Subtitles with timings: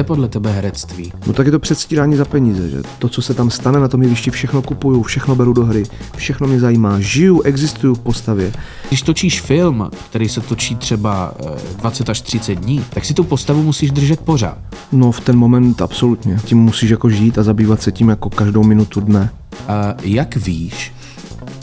[0.00, 1.12] Je podle tebe herectví?
[1.26, 4.02] No tak je to předstírání za peníze, že to, co se tam stane na tom
[4.02, 5.82] jevišti, všechno kupuju, všechno beru do hry,
[6.16, 8.52] všechno mě zajímá, žiju, existuju v postavě.
[8.88, 13.24] Když točíš film, který se točí třeba eh, 20 až 30 dní, tak si tu
[13.24, 14.58] postavu musíš držet pořád.
[14.92, 16.38] No v ten moment absolutně.
[16.44, 19.30] Tím musíš jako žít a zabývat se tím jako každou minutu dne.
[19.68, 20.92] A jak víš,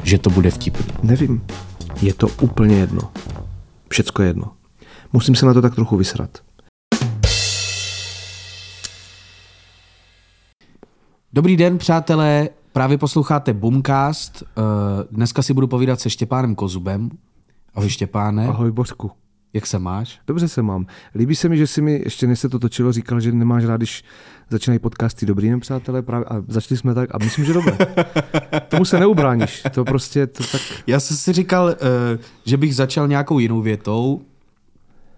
[0.04, 0.86] že to bude vtipný?
[1.04, 1.42] Nevím.
[2.02, 3.02] Je to úplně jedno.
[3.90, 4.52] Všecko je jedno.
[5.14, 6.47] Musím se na to tak trochu vysrat.
[11.38, 12.50] Dobrý den, přátelé.
[12.72, 14.44] Právě posloucháte Boomcast.
[14.44, 14.62] Eh,
[15.12, 17.10] Dneska si budu povídat se Štěpánem Kozubem.
[17.76, 18.48] Ahoj Štěpáne.
[18.48, 19.12] Ahoj Bořku.
[19.54, 20.20] Jak se máš?
[20.28, 20.86] Dobře se mám.
[21.16, 23.78] Líbí se mi, že si mi, ještě než se to točilo, říkal, že nemáš rád,
[23.78, 24.04] když
[24.50, 27.78] začínají podcasty Dobrý den, přátelé, právě, a začali jsme tak a myslím, že dobré.
[28.68, 29.64] Tomu se neubráníš.
[29.72, 30.62] To prostě, to tak...
[30.88, 31.76] Já jsem si říkal, eh,
[32.46, 34.22] že bych začal nějakou jinou větou,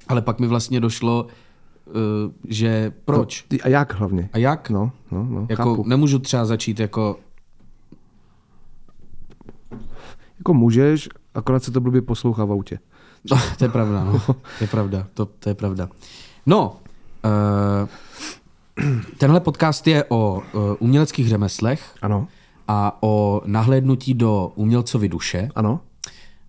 [0.08, 1.28] ale pak mi vlastně došlo,
[2.48, 3.46] že proč?
[3.52, 4.30] No, a jak hlavně?
[4.34, 4.70] A jak?
[4.70, 5.84] No, no, no, Jako chápu.
[5.90, 7.20] nemůžu třeba začít jako
[10.38, 12.80] Jako můžeš, akorát se to blbě poslouchá v autě.
[13.32, 14.20] No, to je pravda, no.
[14.28, 15.90] To je pravda, to, to je pravda.
[16.46, 16.78] No,
[17.26, 17.90] uh,
[19.18, 22.28] tenhle podcast je o uh, uměleckých řemeslech Ano,
[22.68, 25.50] a o nahlédnutí do umělcovy duše.
[25.56, 25.80] ano,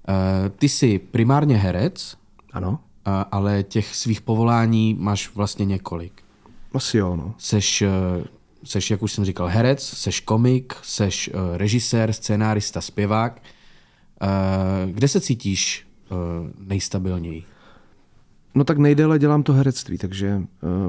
[0.09, 2.17] Uh, ty jsi primárně herec,
[2.53, 2.79] ano.
[3.33, 6.23] Ale těch svých povolání máš vlastně několik.
[6.75, 7.35] Asi jo, no.
[7.39, 8.25] Seš, uh,
[8.65, 13.43] seš, jak už jsem říkal, herec, seš komik, seš uh, režisér, scénárista, zpěvák.
[14.23, 15.87] Uh, kde se cítíš
[16.59, 17.45] nejstabilněji?
[18.55, 20.43] No tak nejdéle dělám to herectví, takže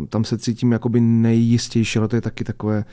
[0.09, 2.83] tam se cítím jakoby nejistější, ale to je taky takové uh,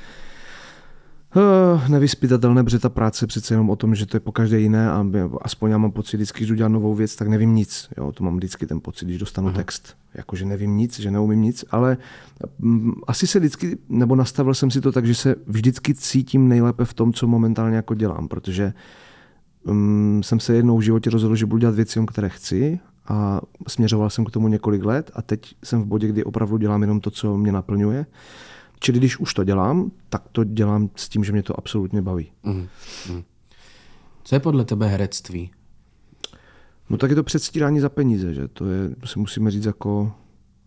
[1.89, 4.91] nevyspytatelné, protože ta práce je přece jenom o tom, že to je po každé jiné
[4.91, 5.05] a
[5.43, 7.89] aspoň já mám pocit, vždycky, když jdu dělat novou věc, tak nevím nic.
[7.97, 9.57] Jo, to mám vždycky ten pocit, když dostanu Aha.
[9.57, 9.97] text.
[10.15, 11.97] Jakože nevím nic, že neumím nic, ale
[12.59, 16.85] mm, asi se vždycky, nebo nastavil jsem si to tak, že se vždycky cítím nejlépe
[16.85, 18.73] v tom, co momentálně jako dělám, protože
[19.65, 22.79] um, jsem se jednou v životě rozhodl, že budu dělat věci, které chci
[23.09, 26.81] a směřoval jsem k tomu několik let a teď jsem v bodě, kdy opravdu dělám
[26.81, 28.07] jenom to, co mě naplňuje.
[28.81, 32.33] Čili když už to dělám, tak to dělám s tím, že mě to absolutně baví.
[32.43, 32.69] Mm.
[33.11, 33.23] Mm.
[34.25, 35.51] Co je podle tebe herectví?
[36.91, 40.13] No tak je to předstírání za peníze, že to je, si musíme říct jako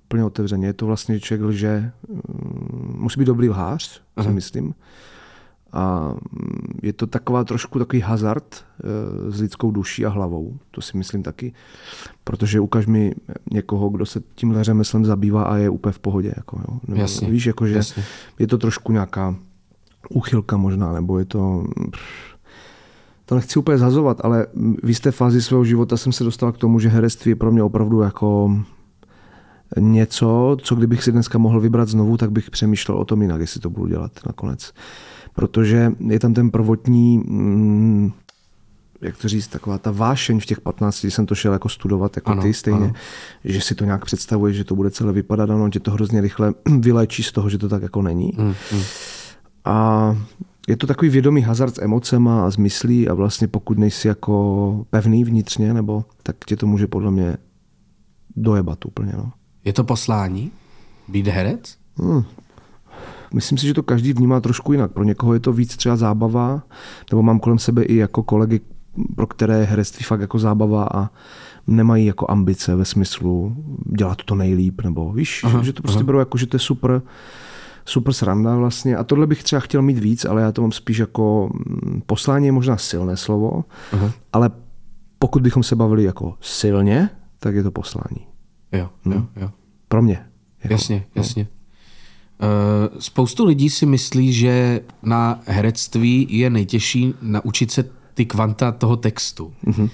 [0.05, 0.67] úplně otevřeně.
[0.67, 4.73] Je to vlastně, že člověk lže, mm, musí být dobrý lhář, si myslím.
[5.73, 10.81] A mm, je to taková trošku takový hazard eh, s lidskou duší a hlavou, to
[10.81, 11.53] si myslím taky,
[12.23, 13.15] protože ukaž mi
[13.51, 16.33] někoho, kdo se tímhle řemeslem zabývá a je úplně v pohodě.
[16.37, 16.79] Jako, jo.
[16.87, 18.03] Nebo, Jasně, Víš, jako, že jasně.
[18.39, 19.35] je to trošku nějaká
[20.09, 21.65] úchylka možná, nebo je to...
[23.25, 24.47] To nechci úplně zhazovat, ale
[24.83, 27.63] v jisté fázi svého života jsem se dostal k tomu, že herectví je pro mě
[27.63, 28.59] opravdu jako
[29.79, 33.59] něco, co kdybych si dneska mohl vybrat znovu, tak bych přemýšlel o tom jinak, jestli
[33.59, 34.73] to budu dělat nakonec.
[35.33, 38.11] Protože je tam ten prvotní, mm,
[39.01, 42.15] jak to říct, taková ta vášeň v těch 15, když jsem to šel jako studovat,
[42.15, 42.93] jako Ano, ty stejně, ano.
[43.43, 46.53] že si to nějak představuje, že to bude celé vypadat, ano, tě to hrozně rychle
[46.79, 48.31] vyléčí z toho, že to tak jako není.
[48.37, 48.45] Mm.
[48.47, 48.81] Mm.
[49.65, 50.17] A
[50.67, 54.85] je to takový vědomý hazard s emocema a s myslí a vlastně pokud nejsi jako
[54.89, 57.37] pevný vnitřně, nebo tak tě to může podle mě
[58.35, 59.13] dojebat úplně.
[59.17, 59.31] No.
[59.65, 60.51] Je to poslání?
[61.07, 61.77] Být herec?
[61.97, 62.23] Hmm.
[63.33, 64.91] Myslím si, že to každý vnímá trošku jinak.
[64.91, 66.63] Pro někoho je to víc třeba zábava,
[67.11, 68.61] nebo mám kolem sebe i jako kolegy,
[69.15, 71.09] pro které je herectví fakt jako zábava a
[71.67, 73.55] nemají jako ambice ve smyslu
[73.97, 76.05] dělat to nejlíp, nebo víš, Aha, že to prostě aha.
[76.05, 77.01] berou jako, že to je super,
[77.85, 78.97] super sranda vlastně.
[78.97, 82.45] A tohle bych třeba chtěl mít víc, ale já to mám spíš jako mm, poslání
[82.45, 83.63] je možná silné slovo,
[83.93, 84.11] Aha.
[84.33, 84.49] ale
[85.19, 87.09] pokud bychom se bavili jako silně,
[87.39, 88.27] tak je to poslání.
[88.71, 89.51] Jo, jo, jo.
[89.87, 90.25] Pro mě.
[90.63, 91.43] Jako, Jasně, jasně.
[91.43, 91.60] Uh,
[92.99, 99.53] spoustu lidí si myslí, že na herectví je nejtěžší naučit se ty kvanta toho textu.
[99.67, 99.87] Uh,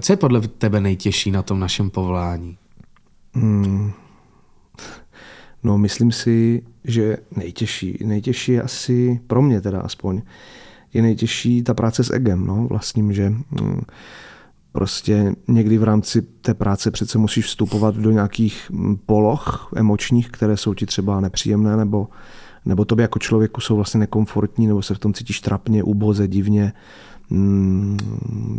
[0.00, 2.56] co je podle tebe nejtěžší na tom našem povolání?
[5.62, 10.22] No, myslím si, že nejtěžší, nejtěžší je asi, pro mě teda aspoň,
[10.94, 13.80] je nejtěžší ta práce s egem, no, vlastním, že mm,
[14.72, 20.56] prostě někdy v rámci té práce přece musíš vstupovat do nějakých mm, poloh emočních, které
[20.56, 22.08] jsou ti třeba nepříjemné, nebo,
[22.64, 26.72] nebo tobě jako člověku jsou vlastně nekomfortní, nebo se v tom cítíš trapně, uboze, divně,
[27.30, 27.98] mm,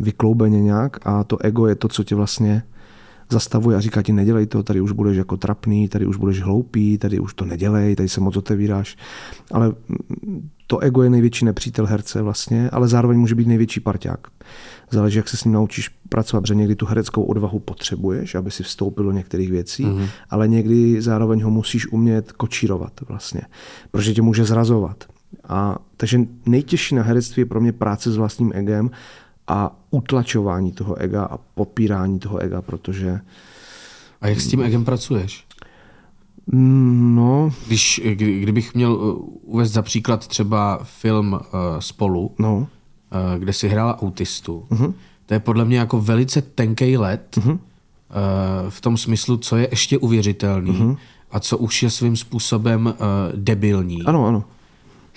[0.02, 1.08] vykloubeně nějak.
[1.08, 2.63] A to ego je to, co tě vlastně
[3.31, 6.98] zastavuje a říká ti, nedělej to, tady už budeš jako trapný, tady už budeš hloupý,
[6.98, 8.98] tady už to nedělej, tady se moc otevíráš.
[9.51, 9.74] Ale
[10.68, 14.28] to ego je největší nepřítel herce vlastně, ale zároveň může být největší parťák.
[14.92, 18.63] Záleží, jak se s ním naučíš pracovat, protože někdy tu hereckou odvahu potřebuješ, aby si
[18.63, 20.07] vstoupil do některých věcí, mm-hmm.
[20.30, 23.42] ale někdy zároveň ho musíš umět kočírovat vlastně,
[23.92, 25.04] protože tě může zrazovat.
[25.48, 28.92] A, takže nejtěžší na herectví je pro mě práce s vlastním egem
[29.47, 33.19] a utlačování toho ega a popírání toho ega, protože...
[34.21, 35.45] A jak s tím egem pracuješ?
[36.47, 37.53] No...
[37.67, 41.39] Když, kdy, kdybych měl uh, uvést za příklad třeba film uh,
[41.79, 42.57] Spolu, no.
[42.57, 42.67] uh,
[43.38, 44.93] kde si hrála autistu, uh-huh.
[45.25, 47.51] to je podle mě jako velice tenký let uh-huh.
[47.51, 47.57] uh,
[48.69, 50.97] v tom smyslu, co je ještě uvěřitelný uh-huh.
[51.31, 52.93] a co už je svým způsobem uh,
[53.35, 54.03] debilní.
[54.03, 54.43] Ano, ano.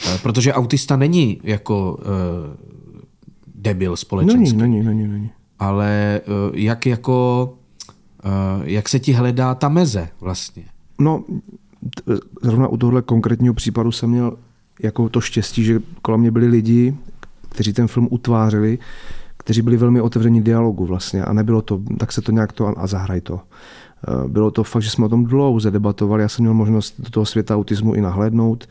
[0.06, 2.04] Uh, protože autista není jako uh,
[3.64, 4.56] debil společenský.
[4.56, 5.30] Není, není, není, není.
[5.58, 7.48] Ale uh, jak jako,
[8.24, 10.62] uh, jak se ti hledá ta meze vlastně?
[10.98, 11.24] No,
[12.42, 14.36] zrovna u tohle konkrétního případu jsem měl
[14.82, 16.96] jako to štěstí, že kolem mě byli lidi,
[17.48, 18.78] kteří ten film utvářeli,
[19.36, 22.86] kteří byli velmi otevření dialogu vlastně a nebylo to, tak se to nějak to a
[22.86, 23.40] zahraj to.
[24.08, 27.10] Eh, bylo to fakt, že jsme o tom dlouze debatovali, já jsem měl možnost do
[27.10, 28.68] toho světa autismu i nahlédnout,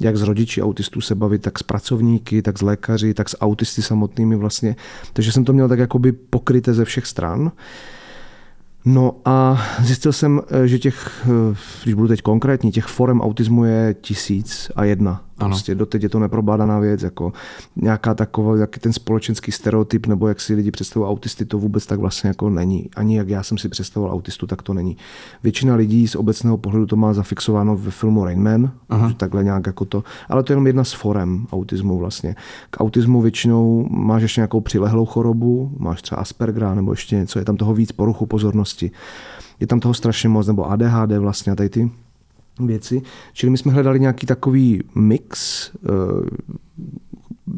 [0.00, 3.82] jak s rodiči autistů se bavit, tak s pracovníky, tak s lékaři, tak s autisty
[3.82, 4.76] samotnými vlastně.
[5.12, 7.52] Takže jsem to měl tak jakoby pokryté ze všech stran.
[8.84, 13.64] No a zjistil jsem, eh, že těch, eh, když budu teď konkrétní, těch forem autismu
[13.64, 15.25] je tisíc a jedna.
[15.38, 15.48] Ano.
[15.48, 17.32] Prostě doteď je to neprobádaná věc, jako
[17.76, 21.98] nějaká taková, jaký ten společenský stereotyp, nebo jak si lidi představují autisty, to vůbec tak
[21.98, 22.90] vlastně jako není.
[22.96, 24.96] Ani jak já jsem si představoval autistu, tak to není.
[25.42, 29.12] Většina lidí z obecného pohledu to má zafixováno ve filmu Rain Man, Aha.
[29.16, 32.36] takhle nějak jako to, ale to je jenom jedna z forem autismu vlastně.
[32.70, 37.44] K autismu většinou máš ještě nějakou přilehlou chorobu, máš třeba Aspergera nebo ještě něco, je
[37.44, 38.90] tam toho víc poruchu pozornosti.
[39.60, 41.90] Je tam toho strašně moc, nebo ADHD vlastně a tady ty
[42.58, 43.02] věci.
[43.32, 46.26] Čili my jsme hledali nějaký takový mix uh,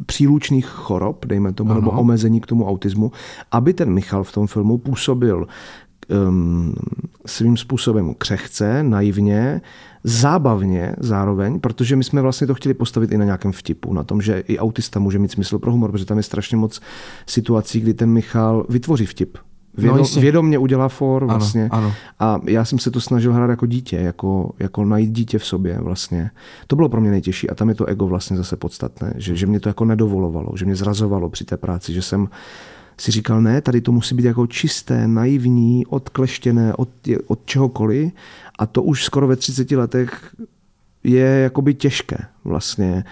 [0.07, 1.81] přílučných chorob, dejme tomu, ano.
[1.81, 3.13] nebo omezení k tomu autismu,
[3.51, 5.47] aby ten Michal v tom filmu působil
[6.29, 6.75] um,
[7.27, 9.61] svým způsobem křehce, naivně,
[10.05, 14.23] zábavně zároveň, protože my jsme vlastně to chtěli postavit i na nějakém vtipu, na tom,
[14.23, 16.81] že i autista může mít smysl pro humor, protože tam je strašně moc
[17.27, 19.39] situací, kdy ten Michal vytvoří vtip
[19.79, 21.69] Vědom, no, vědomně udělá for vlastně.
[21.71, 21.95] Ano, ano.
[22.19, 25.79] A já jsem se to snažil hrát jako dítě, jako, jako najít dítě v sobě
[25.81, 26.31] vlastně.
[26.67, 29.47] To bylo pro mě nejtěžší a tam je to ego vlastně zase podstatné, že, že
[29.47, 32.29] mě to jako nedovolovalo, že mě zrazovalo při té práci, že jsem
[33.01, 36.89] si říkal, ne, tady to musí být jako čisté, naivní, odkleštěné od,
[37.27, 38.13] od čehokoliv
[38.59, 40.35] a to už skoro ve 30 letech
[41.05, 43.05] je jakoby těžké vlastně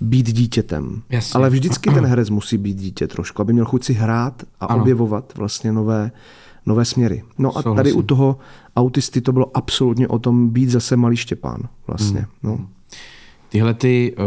[0.00, 1.02] být dítětem.
[1.10, 1.38] Jasně.
[1.38, 4.80] Ale vždycky ten herec musí být dítě trošku, aby měl chuť si hrát a ano.
[4.80, 6.10] objevovat vlastně nové,
[6.66, 7.22] nové směry.
[7.38, 7.76] No a Souhlasím.
[7.76, 8.38] tady u toho
[8.76, 12.20] autisty to bylo absolutně o tom být zase malý Štěpán vlastně.
[12.20, 12.28] Hmm.
[12.42, 12.68] No.
[13.48, 14.24] Tyhle ty uh,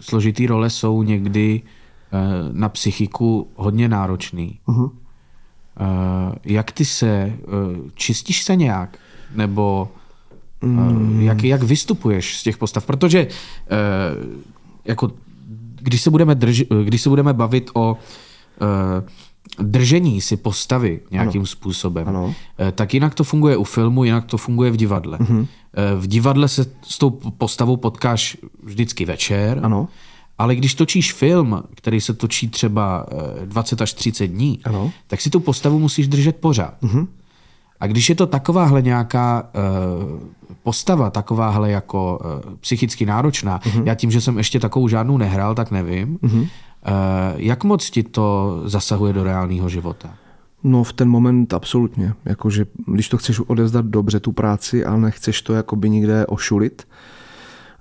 [0.00, 4.60] složitý role jsou někdy uh, na psychiku hodně náročný.
[4.68, 4.84] Uh-huh.
[4.84, 4.90] Uh,
[6.44, 8.98] jak ty se, uh, čistíš se nějak?
[9.34, 9.88] Nebo
[10.64, 11.20] Mm.
[11.20, 12.86] Jak, jak vystupuješ z těch postav?
[12.86, 13.28] Protože eh,
[14.84, 15.10] jako,
[15.80, 17.96] když, se budeme drž, když se budeme bavit o
[18.60, 19.02] eh,
[19.58, 21.46] držení si postavy nějakým ano.
[21.46, 22.34] způsobem, ano.
[22.58, 25.18] Eh, tak jinak to funguje u filmu, jinak to funguje v divadle.
[25.18, 25.46] Mm-hmm.
[25.98, 29.88] V divadle se s tou postavou potkáš vždycky večer, ano.
[30.38, 33.06] ale když točíš film, který se točí třeba
[33.44, 34.92] 20 až 30 dní, ano.
[35.06, 36.82] tak si tu postavu musíš držet pořád.
[36.82, 37.06] Mm-hmm.
[37.84, 40.20] A když je to takováhle nějaká uh,
[40.62, 43.82] postava, takováhle jako uh, psychicky náročná, uh-huh.
[43.84, 46.40] já tím, že jsem ještě takovou žádnou nehrál, tak nevím, uh-huh.
[46.40, 46.48] uh,
[47.36, 50.14] jak moc ti to zasahuje do reálného života?
[50.62, 52.12] No v ten moment absolutně.
[52.24, 56.86] Jakože když to chceš odezdat dobře tu práci a nechceš to jakoby nikde ošulit,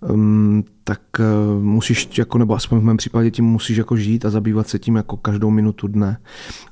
[0.10, 4.30] um, tak uh, musíš, jako, nebo aspoň v mém případě tím musíš jako žít a
[4.30, 6.18] zabývat se tím jako každou minutu dne.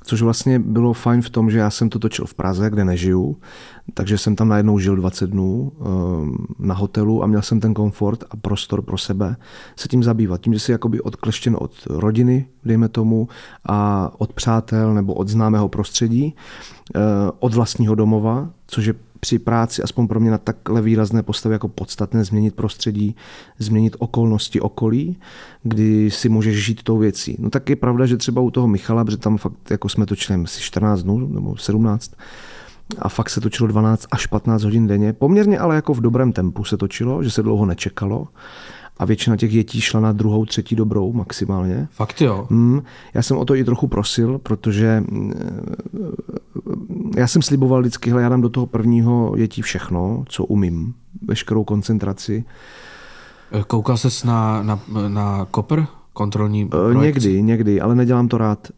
[0.04, 3.36] Což vlastně bylo fajn v tom, že já jsem to točil v Praze, kde nežiju,
[3.94, 8.24] takže jsem tam najednou žil 20 dnů um, na hotelu a měl jsem ten komfort
[8.30, 9.36] a prostor pro sebe
[9.76, 10.40] se tím zabývat.
[10.40, 13.28] Tím, že jsi jakoby odkleštěn od rodiny, dejme tomu,
[13.68, 16.34] a od přátel nebo od známého prostředí,
[16.94, 17.02] uh,
[17.38, 18.94] od vlastního domova, což je
[19.26, 23.16] při práci, aspoň pro mě na takhle výrazné postavy jako podstatné, změnit prostředí,
[23.58, 25.16] změnit okolnosti okolí,
[25.62, 27.36] kdy si můžeš žít tou věcí.
[27.38, 30.42] No tak je pravda, že třeba u toho Michala, protože tam fakt jako jsme točili
[30.44, 32.12] asi 14 dnů nebo 17,
[32.98, 35.12] a fakt se točilo 12 až 15 hodin denně.
[35.12, 38.28] Poměrně ale jako v dobrém tempu se točilo, že se dlouho nečekalo
[38.98, 41.88] a většina těch jetí šla na druhou, třetí dobrou maximálně.
[41.90, 42.46] Fakt jo?
[42.50, 42.82] Hmm,
[43.14, 45.04] já jsem o to i trochu prosil, protože
[47.16, 50.94] já jsem sliboval vždycky, hele, já dám do toho prvního jetí všechno, co umím,
[51.28, 52.44] veškerou koncentraci.
[53.66, 55.86] Koukal ses na, na, na Copper?
[56.12, 57.28] Kontrolní projekci?
[57.28, 58.68] Někdy, někdy, ale nedělám to rád.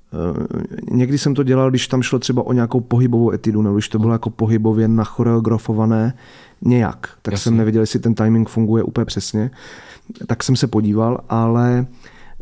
[0.90, 3.98] Někdy jsem to dělal, když tam šlo třeba o nějakou pohybovou etidu, nebo když to
[3.98, 6.14] bylo jako pohybově nachoreografované
[6.62, 7.08] nějak.
[7.22, 7.42] Tak Jasně.
[7.42, 9.50] jsem nevěděl, jestli ten timing funguje úplně přesně.
[10.26, 11.86] Tak jsem se podíval, ale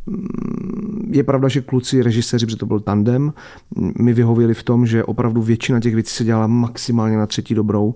[0.07, 3.33] mm, je pravda, že kluci, režiséři, protože to byl tandem,
[3.99, 7.95] mi vyhověli v tom, že opravdu většina těch věcí se dělala maximálně na třetí dobrou,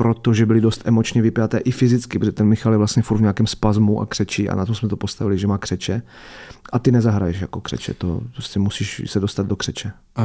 [0.00, 3.46] protože byli dost emočně vypjaté i fyzicky, protože ten Michal je vlastně furt v nějakém
[3.46, 6.02] spazmu a křečí a na to jsme to postavili, že má křeče.
[6.72, 9.92] A ty nezahraješ jako křeče, to prostě musíš se dostat do křeče.
[10.18, 10.24] Uh,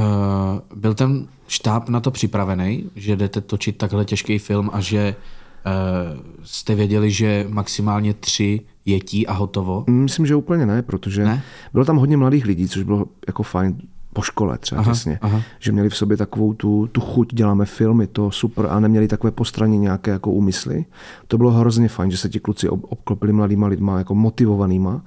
[0.76, 6.26] byl ten štáb na to připravený, že jdete točit takhle těžký film a že uh,
[6.44, 9.84] jste věděli, že maximálně tři jetí a hotovo?
[9.88, 11.44] Myslím, že úplně ne, protože ne?
[11.74, 13.78] bylo tam hodně mladých lidí, což bylo jako fajn
[14.16, 15.42] po škole třeba aha, přesně, aha.
[15.60, 19.32] že měli v sobě takovou tu, tu chuť, děláme filmy, to super a neměli takové
[19.32, 20.86] postraní nějaké jako úmysly.
[21.28, 25.02] To bylo hrozně fajn, že se ti kluci obklopili mladýma lidma, jako motivovanýma.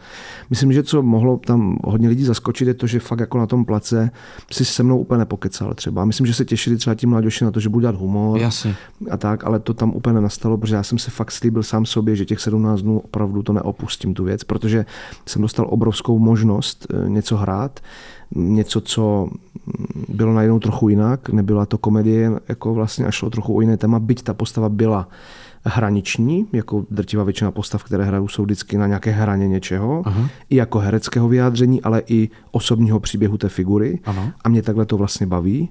[0.50, 3.64] Myslím, že co mohlo tam hodně lidí zaskočit, je to, že fakt jako na tom
[3.64, 4.10] place
[4.52, 6.04] si se mnou úplně nepokecal třeba.
[6.04, 8.76] Myslím, že se těšili třeba ti mladoši na to, že budu dělat humor Jasně.
[9.10, 12.16] a tak, ale to tam úplně nenastalo, protože já jsem se fakt slíbil sám sobě,
[12.16, 14.86] že těch 17 dnů opravdu to neopustím tu věc, protože
[15.26, 17.80] jsem dostal obrovskou možnost eh, něco hrát
[18.34, 19.28] něco, co
[20.08, 23.98] bylo najednou trochu jinak, nebyla to komedie, jako vlastně a šlo trochu o jiné téma,
[23.98, 25.08] byť ta postava byla
[25.64, 30.28] hraniční, jako drtivá většina postav, které hrajou, jsou vždycky na nějaké hraně něčeho, Aha.
[30.50, 34.00] i jako hereckého vyjádření, ale i osobního příběhu té figury.
[34.04, 34.32] Ano.
[34.44, 35.70] A mě takhle to vlastně baví.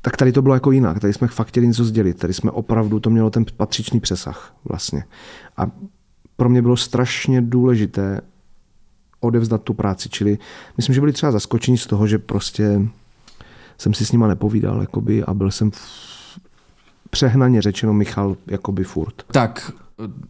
[0.00, 1.00] Tak tady to bylo jako jinak.
[1.00, 2.18] Tady jsme fakt chtěli něco sdělit.
[2.18, 5.04] Tady jsme opravdu, to mělo ten patřičný přesah vlastně.
[5.56, 5.66] A
[6.36, 8.20] pro mě bylo strašně důležité,
[9.22, 10.08] odevzdat tu práci.
[10.08, 10.38] Čili
[10.76, 12.80] myslím, že byli třeba zaskočení z toho, že prostě
[13.78, 15.70] jsem si s nima nepovídal jakoby, a byl jsem
[17.10, 19.22] přehnaně řečeno Michal jakoby furt.
[19.32, 19.72] Tak,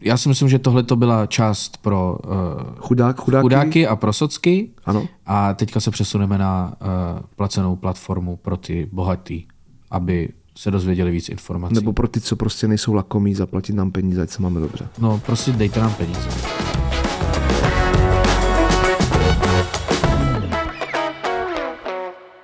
[0.00, 2.32] já si myslím, že tohle to byla část pro uh,
[2.78, 3.42] Chudák, chudáky.
[3.42, 4.70] chudáky a pro socky.
[4.84, 5.08] Ano.
[5.26, 6.88] A teďka se přesuneme na uh,
[7.37, 9.44] placenou platformu pro ty bohatý,
[9.90, 11.75] aby se dozvěděli víc informací.
[11.75, 14.88] Nebo pro ty, co prostě nejsou lakomí, zaplatit nám peníze, ať se máme dobře.
[14.99, 16.28] No, prostě dejte nám peníze.